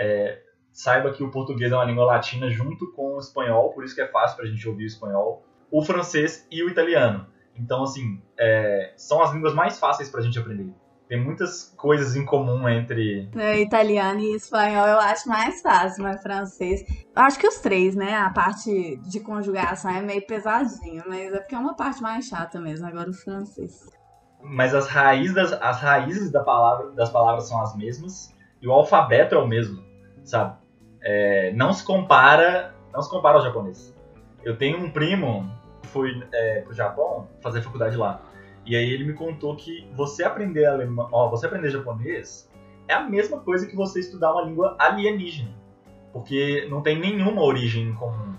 [0.00, 0.40] é,
[0.72, 4.00] saiba que o português é uma língua latina junto com o espanhol, por isso que
[4.00, 7.26] é fácil para a gente ouvir o espanhol, o francês e o italiano.
[7.54, 10.72] Então, assim, é, são as línguas mais fáceis para a gente aprender.
[11.06, 13.28] Tem muitas coisas em comum entre.
[13.36, 16.82] É, italiano e espanhol eu acho mais fácil, mas francês.
[16.88, 18.14] Eu acho que os três, né?
[18.14, 22.60] A parte de conjugação é meio pesadinha, mas é porque é uma parte mais chata
[22.60, 22.86] mesmo.
[22.86, 23.90] Agora o francês.
[24.40, 28.32] Mas as raízes das, as raízes da palavra, das palavras são as mesmas
[28.62, 29.82] e o alfabeto é o mesmo,
[30.24, 30.56] sabe?
[31.02, 33.94] É, não se compara, não se compara ao japonês.
[34.44, 35.50] Eu tenho um primo
[35.82, 38.22] que foi é, pro Japão fazer faculdade lá.
[38.64, 42.50] E aí ele me contou que você aprender alemão, ó, você aprender japonês
[42.86, 45.50] é a mesma coisa que você estudar uma língua alienígena,
[46.12, 48.34] porque não tem nenhuma origem comum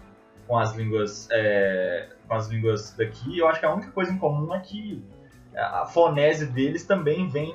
[0.48, 3.40] com as línguas, é, com as línguas daqui.
[3.40, 5.04] Eu acho que a única coisa em comum é que
[5.56, 7.54] a fonese deles também vem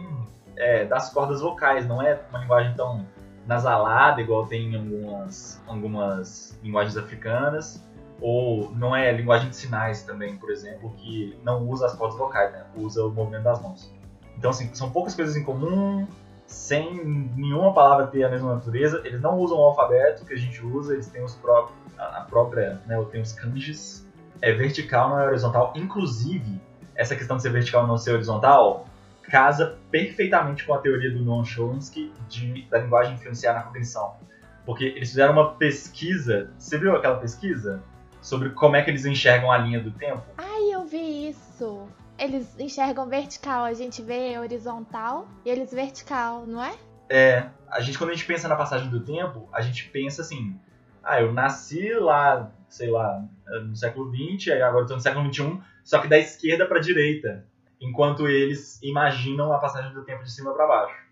[0.57, 3.07] é, das cordas vocais, não é uma linguagem tão
[3.47, 7.85] nasalada igual tem em algumas, algumas linguagens africanas
[8.21, 12.53] ou não é linguagem de sinais também, por exemplo, que não usa as cordas vocais,
[12.53, 12.65] né?
[12.75, 13.93] usa o movimento das mãos.
[14.39, 16.07] Então, assim, são poucas coisas em comum,
[16.47, 17.05] sem
[17.37, 19.03] nenhuma palavra ter a mesma natureza.
[19.05, 22.81] Eles não usam o alfabeto que a gente usa, eles têm os próprios, a própria,
[22.87, 24.07] né, tem os kanjis.
[24.41, 25.73] É vertical, não é horizontal.
[25.75, 26.61] Inclusive,
[26.95, 28.86] essa questão de ser vertical não ser horizontal
[29.31, 34.17] casa perfeitamente com a teoria do Noam Chomsky de, da linguagem influenciar na cognição.
[34.65, 37.83] Porque eles fizeram uma pesquisa, você viu aquela pesquisa?
[38.27, 40.25] sobre como é que eles enxergam a linha do tempo.
[40.37, 41.87] Ai, eu vi isso.
[42.19, 46.75] Eles enxergam vertical, a gente vê horizontal e eles vertical, não é?
[47.09, 50.59] É, a gente quando a gente pensa na passagem do tempo, a gente pensa assim,
[51.05, 53.25] ah, eu nasci lá, sei lá,
[53.65, 57.47] no século XX, agora eu tô no século XXI, só que da esquerda para direita,
[57.87, 61.07] enquanto eles imaginam a passagem do tempo de cima para baixo.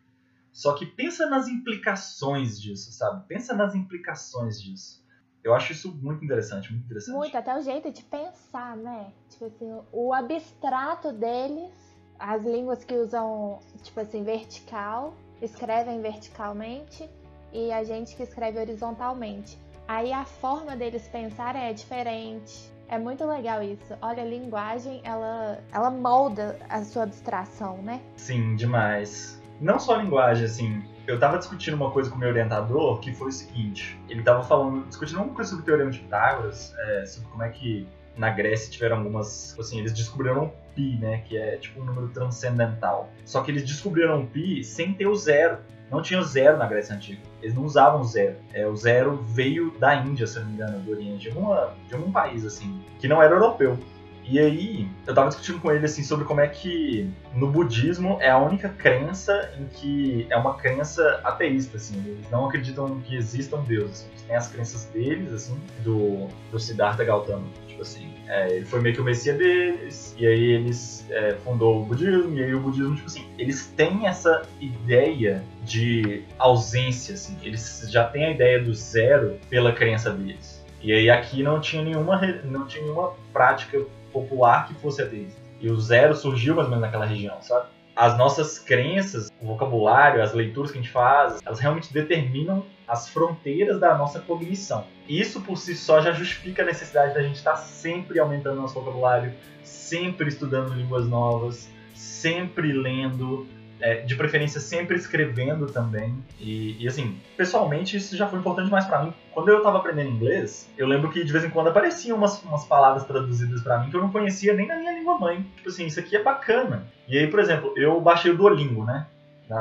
[0.52, 3.26] Só que pensa nas implicações disso, sabe?
[3.26, 5.04] Pensa nas implicações disso.
[5.42, 7.14] Eu acho isso muito interessante, muito interessante.
[7.14, 9.12] Muito, até o jeito de pensar, né?
[9.28, 11.70] Tipo assim, o abstrato deles,
[12.18, 17.08] as línguas que usam, tipo assim, vertical, escrevem verticalmente,
[17.52, 19.58] e a gente que escreve horizontalmente.
[19.86, 22.73] Aí a forma deles pensar é diferente.
[22.88, 23.94] É muito legal isso.
[24.00, 28.00] Olha, a linguagem, ela, ela molda a sua abstração, né?
[28.16, 29.42] Sim, demais.
[29.60, 33.12] Não só a linguagem, assim, eu tava discutindo uma coisa com o meu orientador que
[33.12, 37.06] foi o seguinte: ele tava falando, discutindo uma coisa sobre o teorema de Pitágoras, é,
[37.06, 39.58] sobre como é que na Grécia tiveram algumas.
[39.58, 41.22] Assim, eles descobriram pi, né?
[41.26, 43.08] Que é tipo um número transcendental.
[43.24, 45.58] Só que eles descobriram pi sem ter o zero.
[45.90, 47.20] Não tinha zero na Grécia Antiga.
[47.42, 48.36] Eles não usavam zero.
[48.52, 51.94] É, o zero veio da Índia, se não me engano, do Oriente, de, uma, de
[51.94, 53.78] algum país, assim, que não era europeu.
[54.26, 58.30] E aí, eu tava discutindo com ele assim sobre como é que no budismo é
[58.30, 63.62] a única crença em que é uma crença ateísta, assim, eles não acreditam que existam
[63.62, 64.08] deuses.
[64.26, 68.13] Têm as crenças deles, assim, do, do Siddhartha Gautama, tipo assim.
[68.26, 72.34] É, ele foi meio que o messias deles, e aí eles é, fundou o budismo,
[72.36, 78.04] e aí o budismo, tipo assim, eles têm essa ideia de ausência, assim, eles já
[78.04, 80.64] têm a ideia do zero pela crença deles.
[80.82, 83.82] E aí aqui não tinha nenhuma, não tinha nenhuma prática
[84.12, 85.40] popular que fosse ateísta.
[85.60, 87.68] E o zero surgiu mais ou menos naquela região, sabe?
[87.96, 93.08] As nossas crenças, o vocabulário, as leituras que a gente faz, elas realmente determinam as
[93.08, 94.84] fronteiras da nossa cognição.
[95.08, 99.32] Isso por si só já justifica a necessidade da gente estar sempre aumentando nosso vocabulário,
[99.62, 103.46] sempre estudando línguas novas, sempre lendo,
[103.84, 106.16] é, de preferência sempre escrevendo também.
[106.40, 109.12] E, e, assim, pessoalmente isso já foi importante mais para mim.
[109.30, 112.64] Quando eu tava aprendendo inglês, eu lembro que de vez em quando apareciam umas, umas
[112.64, 115.46] palavras traduzidas para mim que eu não conhecia nem na minha língua mãe.
[115.56, 116.86] Tipo assim, isso aqui é bacana.
[117.06, 119.06] E aí, por exemplo, eu baixei o Duolingo, né?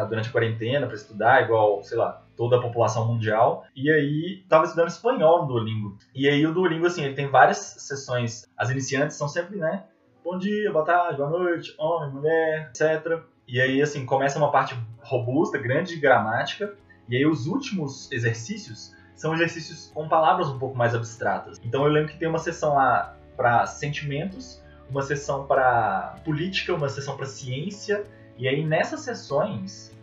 [0.07, 3.65] durante a quarentena para estudar, igual, sei lá, toda a população mundial.
[3.75, 5.97] E aí tava estudando espanhol no Duolingo.
[6.15, 8.49] E aí o Duolingo, assim, ele tem várias sessões.
[8.57, 9.83] As iniciantes são sempre, né?
[10.23, 13.21] Bom dia, boa tarde, boa noite, homem, mulher, etc.
[13.47, 16.73] E aí, assim, começa uma parte robusta, grande de gramática,
[17.07, 21.59] e aí os últimos exercícios são exercícios com palavras um pouco mais abstratas.
[21.63, 26.89] Então eu lembro que tem uma sessão lá para sentimentos, uma sessão para política, uma
[26.89, 28.03] sessão para ciência,
[28.37, 29.93] e aí nessas sessões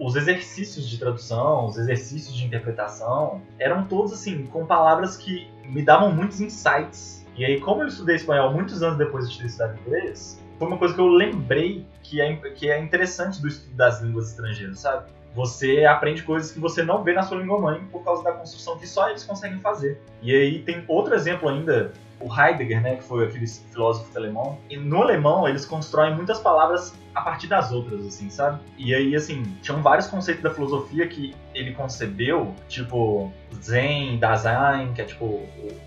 [0.00, 5.82] os exercícios de tradução, os exercícios de interpretação, eram todos assim, com palavras que me
[5.82, 7.24] davam muitos insights.
[7.36, 10.78] E aí, como eu estudei espanhol muitos anos depois de ter estudado inglês, foi uma
[10.78, 15.06] coisa que eu lembrei que é, que é interessante do estudo das línguas estrangeiras, sabe?
[15.34, 18.78] Você aprende coisas que você não vê na sua língua mãe por causa da construção
[18.78, 20.00] que só eles conseguem fazer.
[20.22, 24.58] E aí tem outro exemplo ainda, o Heidegger, né, que foi aquele filósofo alemão.
[24.70, 28.60] E no alemão eles constroem muitas palavras a partir das outras, assim, sabe?
[28.78, 33.30] E aí, assim, tinham vários conceitos da filosofia que ele concebeu, tipo
[33.62, 35.42] Zen, Dasein, que é tipo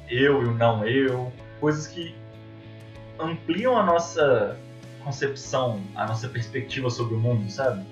[0.09, 2.15] eu e o não eu, coisas que
[3.19, 4.57] ampliam a nossa
[5.03, 7.85] concepção, a nossa perspectiva sobre o mundo, sabe?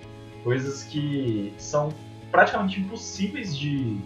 [0.44, 1.90] Coisas que são
[2.32, 3.98] praticamente impossíveis de,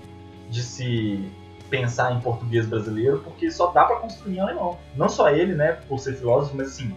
[0.50, 1.32] de se
[1.70, 4.78] pensar em português brasileiro, porque só dá para construir em alemão.
[4.96, 6.94] Não só ele, né, por ser filósofo, mas assim,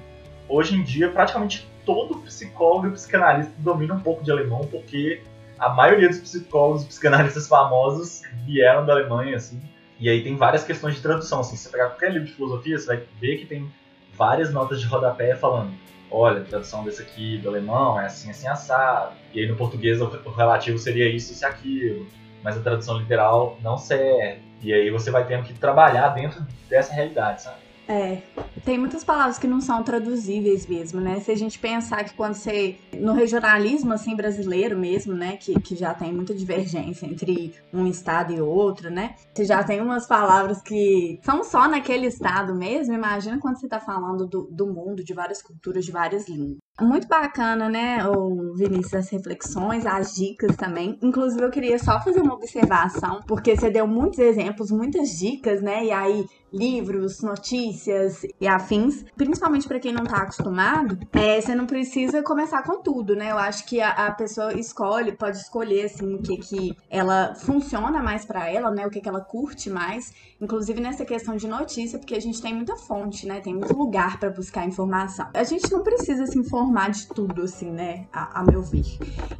[0.49, 5.23] hoje em dia praticamente todo psicólogo e psicanalista domina um pouco de alemão, porque
[5.59, 9.63] a maioria dos psicólogos e psicanalistas famosos vieram da Alemanha, assim.
[10.01, 12.79] E aí tem várias questões de tradução, assim, se você pegar qualquer livro de filosofia,
[12.79, 13.71] você vai ver que tem
[14.17, 15.73] várias notas de rodapé falando
[16.15, 19.15] olha, a tradução desse aqui do alemão é assim, assim, assado.
[19.33, 22.07] E aí no português o relativo seria isso, isso e aquilo.
[22.43, 24.41] Mas a tradução literal não serve.
[24.63, 27.64] E aí você vai tendo que trabalhar dentro dessa realidade, sabe?
[27.87, 28.23] É,
[28.65, 31.21] tem muitas palavras que não são traduzíveis mesmo, né?
[31.21, 32.77] Se a gente pensar que quando você.
[32.95, 35.37] No regionalismo, assim, brasileiro mesmo, né?
[35.37, 39.15] Que, que já tem muita divergência entre um estado e outro, né?
[39.35, 42.95] Você já tem umas palavras que são só naquele estado mesmo.
[42.95, 46.65] Imagina quando você tá falando do, do mundo, de várias culturas, de várias línguas.
[46.81, 50.99] Muito bacana, né, o Vinícius, as reflexões, as dicas também.
[51.01, 55.85] Inclusive, eu queria só fazer uma observação, porque você deu muitos exemplos, muitas dicas, né?
[55.85, 59.05] E aí, livros, notícias e afins.
[59.17, 63.33] Principalmente para quem não tá acostumado, é, você não precisa começar com tudo, né?
[63.33, 68.03] Eu acho que a, a pessoa escolhe, pode escolher, assim, o que que ela funciona
[68.03, 68.87] mais para ela, né?
[68.87, 70.13] O que que ela curte mais.
[70.41, 73.41] Inclusive nessa questão de notícia, porque a gente tem muita fonte, né?
[73.41, 75.29] Tem muito lugar para buscar informação.
[75.35, 78.07] A gente não precisa se informar de tudo, assim, né?
[78.13, 78.85] A, a, meu ver.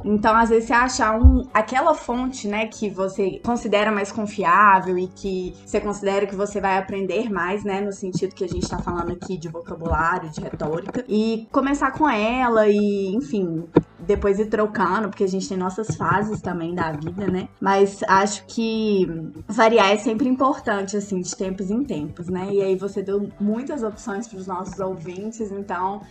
[0.03, 5.07] Então, às vezes, você achar um, aquela fonte, né, que você considera mais confiável e
[5.07, 7.81] que você considera que você vai aprender mais, né?
[7.81, 11.03] No sentido que a gente tá falando aqui de vocabulário, de retórica.
[11.07, 13.65] E começar com ela e, enfim,
[13.99, 17.49] depois ir trocando, porque a gente tem nossas fases também da vida, né?
[17.59, 19.07] Mas acho que
[19.47, 22.49] variar é sempre importante, assim, de tempos em tempos, né?
[22.51, 26.01] E aí você deu muitas opções para os nossos ouvintes, então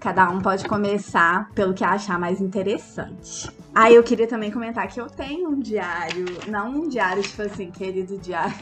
[0.00, 3.48] cada um pode começar pelo que achar mais interessante.
[3.74, 7.70] Aí eu queria também comentar que eu tenho um diário, não um diário, tipo assim,
[7.70, 8.56] querido diário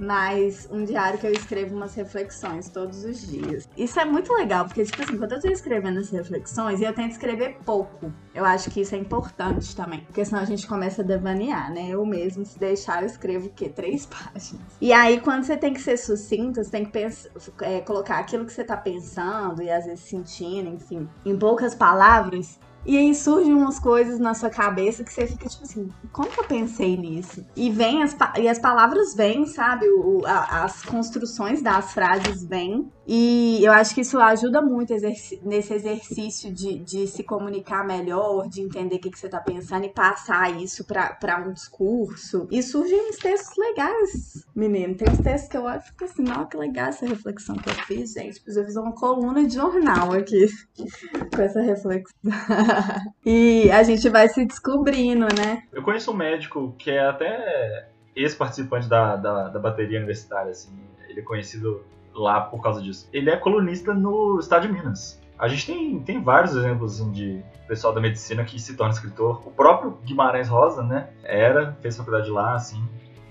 [0.00, 3.68] mas um diário que eu escrevo umas reflexões todos os dias.
[3.76, 7.12] Isso é muito legal, porque, tipo assim, quando eu tô escrevendo as reflexões, eu tento
[7.12, 8.10] escrever pouco.
[8.34, 11.88] Eu acho que isso é importante também, porque senão a gente começa a devanear, né?
[11.90, 13.68] Eu mesmo, se deixar, eu escrevo o quê?
[13.68, 14.62] Três páginas.
[14.80, 17.28] E aí, quando você tem que ser sucinta, você tem que pensar,
[17.60, 22.58] é, colocar aquilo que você tá pensando e às vezes sentindo, enfim, em poucas palavras,
[22.84, 26.40] e aí surgem umas coisas na sua cabeça que você fica tipo assim, como que
[26.40, 27.44] eu pensei nisso?
[27.54, 29.86] E vem as, e as palavras vêm, sabe?
[29.88, 32.90] O, a, as construções das frases vêm.
[33.12, 34.94] E eu acho que isso ajuda muito
[35.42, 39.84] nesse exercício de, de se comunicar melhor, de entender o que, que você tá pensando
[39.84, 42.46] e passar isso para um discurso.
[42.52, 44.94] E surgem uns textos legais, menino.
[44.94, 47.68] Tem uns textos que eu olho e fico assim, não, que legal essa reflexão que
[47.68, 48.40] eu fiz, gente.
[48.40, 50.46] Preciso fazer uma coluna de jornal aqui
[51.34, 52.14] com essa reflexão.
[53.26, 55.64] e a gente vai se descobrindo, né?
[55.72, 60.70] Eu conheço um médico que é até ex-participante da, da, da bateria universitária, assim.
[61.08, 61.82] Ele é conhecido
[62.14, 63.08] lá por causa disso.
[63.12, 65.20] Ele é colunista no Estado de Minas.
[65.38, 69.40] A gente tem, tem vários exemplos assim, de pessoal da medicina que se torna escritor.
[69.46, 71.08] O próprio Guimarães Rosa, né?
[71.22, 72.82] Era, fez faculdade lá, assim.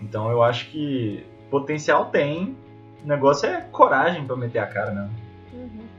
[0.02, 2.58] Então eu acho que potencial tem.
[3.04, 5.10] O negócio é coragem para meter a cara, né?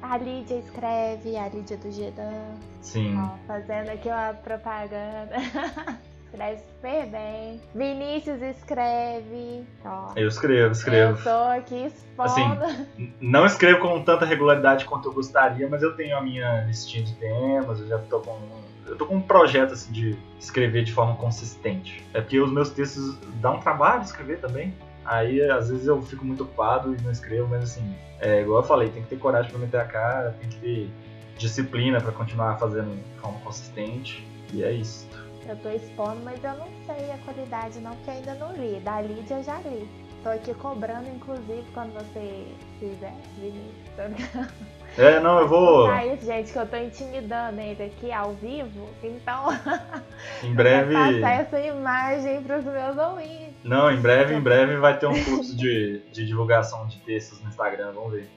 [0.02, 2.56] A Lídia escreve, a Lídia do Gedan.
[2.80, 3.16] Sim.
[3.16, 5.36] Ó, fazendo aqui uma propaganda.
[6.30, 7.60] escreve super bem.
[7.74, 9.66] Vinícius escreve.
[9.84, 11.18] Ó, eu escrevo, escrevo.
[11.18, 12.64] Eu tô aqui expondo.
[12.64, 17.02] Assim, não escrevo com tanta regularidade quanto eu gostaria, mas eu tenho a minha listinha
[17.02, 18.38] de temas, eu já tô com.
[18.86, 22.04] Eu tô com um projeto assim de escrever de forma consistente.
[22.12, 24.74] É porque os meus textos dão um trabalho escrever também.
[25.04, 28.66] Aí às vezes eu fico muito ocupado e não escrevo, mas assim, é, igual eu
[28.66, 30.90] falei, tem que ter coragem para meter a cara, tem que ter
[31.38, 34.26] disciplina para continuar fazendo de forma consistente.
[34.52, 35.06] E é isso.
[35.50, 38.78] Eu tô expondo, mas eu não sei a qualidade não, porque ainda não li.
[38.80, 39.88] Da Lídia eu já li.
[40.22, 42.46] Tô aqui cobrando, inclusive, quando você
[42.78, 44.30] fizer, Vinícius.
[44.96, 45.86] É, não, eu vou.
[45.86, 49.48] Ah, isso, gente, que eu tô intimidando ele aqui ao vivo, então.
[50.44, 50.94] Em breve.
[50.94, 53.54] passar essa imagem pros meus ouvintes.
[53.64, 57.48] Não, em breve, em breve vai ter um curso de, de divulgação de textos no
[57.48, 58.30] Instagram, vamos ver.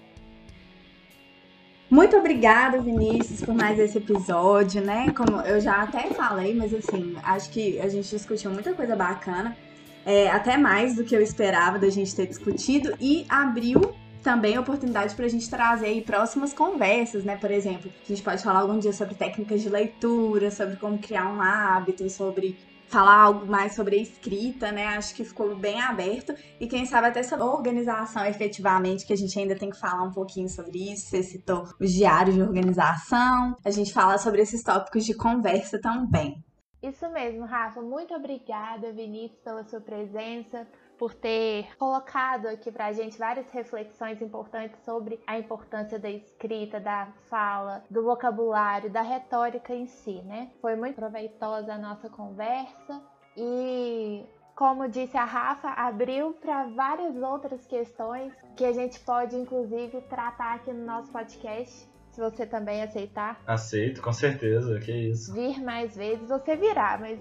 [1.94, 5.12] Muito obrigada, Vinícius, por mais esse episódio, né?
[5.12, 9.56] Como eu já até falei, mas assim, acho que a gente discutiu muita coisa bacana
[10.04, 13.80] é, até mais do que eu esperava da gente ter discutido, e abriu
[14.24, 17.38] também oportunidade para a gente trazer aí próximas conversas, né?
[17.38, 21.32] Por exemplo, a gente pode falar algum dia sobre técnicas de leitura, sobre como criar
[21.32, 22.58] um hábito, sobre
[22.88, 24.88] falar algo mais sobre a escrita, né?
[24.88, 26.34] Acho que ficou bem aberto.
[26.60, 30.12] E quem sabe até sobre organização efetivamente, que a gente ainda tem que falar um
[30.12, 31.08] pouquinho sobre isso.
[31.08, 33.56] Você citou os diários de organização.
[33.66, 36.44] A gente fala sobre esses tópicos de conversa também.
[36.84, 37.82] Isso mesmo, Rafa.
[37.82, 40.68] Muito obrigada, Vinícius, pela sua presença,
[41.04, 46.80] por ter colocado aqui para a gente várias reflexões importantes sobre a importância da escrita,
[46.80, 50.50] da fala, do vocabulário, da retórica em si, né?
[50.62, 53.02] Foi muito proveitosa a nossa conversa
[53.36, 54.24] e
[54.56, 60.56] como disse a Rafa, abriu para várias outras questões que a gente pode, inclusive, tratar
[60.56, 63.42] aqui no nosso podcast se você também aceitar.
[63.46, 65.34] Aceito, com certeza, que isso.
[65.34, 67.20] Vir mais vezes, você virá, mas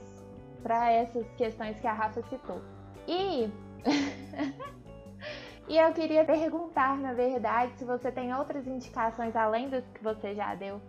[0.63, 2.63] para essas questões que a Rafa citou.
[3.09, 3.51] E.
[5.69, 10.35] e eu queria perguntar, na verdade, se você tem outras indicações além das que você
[10.35, 10.81] já deu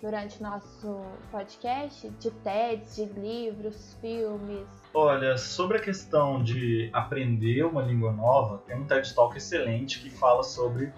[0.00, 4.66] durante nosso podcast, de TEDs, de livros, filmes.
[4.94, 10.08] Olha, sobre a questão de aprender uma língua nova, tem um TED Talk excelente que
[10.08, 10.90] fala sobre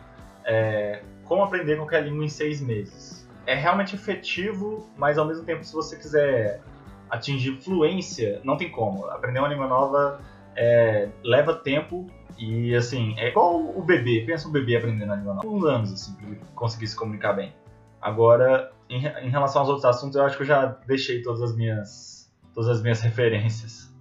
[0.45, 3.29] é, como aprender qualquer língua em seis meses.
[3.45, 6.61] É realmente efetivo, mas ao mesmo tempo, se você quiser
[7.11, 9.05] atingir fluência, não tem como.
[9.07, 10.21] Aprender uma língua nova
[10.57, 12.07] é, leva tempo
[12.39, 14.25] e, assim, é igual o bebê.
[14.27, 15.47] Pensa um bebê aprendendo a língua nova.
[15.47, 17.53] Uns anos, assim, pra ele conseguir se comunicar bem.
[18.01, 21.57] Agora, em, em relação aos outros assuntos, eu acho que eu já deixei todas as
[21.57, 23.92] minhas, todas as minhas referências.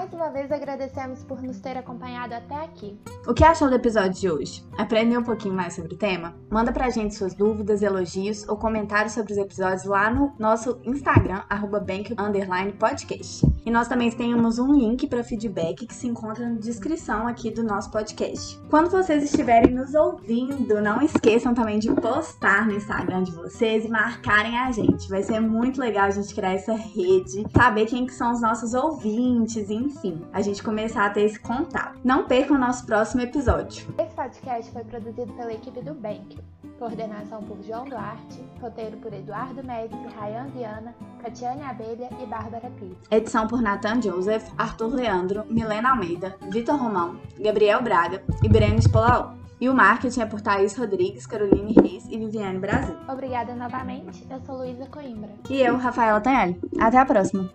[0.00, 2.98] Mais uma vez agradecemos por nos ter acompanhado até aqui.
[3.26, 4.64] O que achou do episódio de hoje?
[4.78, 6.34] Aprendeu um pouquinho mais sobre o tema?
[6.48, 11.42] Manda pra gente suas dúvidas, elogios ou comentários sobre os episódios lá no nosso Instagram,
[11.86, 13.46] @bank_podcast.
[13.66, 17.62] E nós também temos um link para feedback que se encontra na descrição aqui do
[17.62, 18.58] nosso podcast.
[18.70, 23.88] Quando vocês estiverem nos ouvindo, não esqueçam também de postar no Instagram de vocês e
[23.88, 25.10] marcarem a gente.
[25.10, 28.72] Vai ser muito legal a gente criar essa rede, saber quem que são os nossos
[28.72, 31.98] ouvintes e enfim, a gente começar a ter esse contato.
[32.04, 33.92] Não percam o nosso próximo episódio.
[33.98, 36.38] Esse podcast foi produzido pela equipe do Bank.
[36.78, 42.96] Coordenação por João Duarte, roteiro por Eduardo Médici, Rayan Viana, Catiane Abelha e Bárbara Pires.
[43.10, 49.32] Edição por Nathan Joseph, Arthur Leandro, Milena Almeida, Vitor Romão, Gabriel Braga e Breno Spolaou.
[49.60, 52.96] E o marketing é por Thaís Rodrigues, Caroline Reis e Viviane Brasil.
[53.06, 54.26] Obrigada novamente.
[54.30, 55.28] Eu sou Luísa Coimbra.
[55.50, 56.58] E eu, Rafaela Tanhali.
[56.78, 57.50] Até a próxima.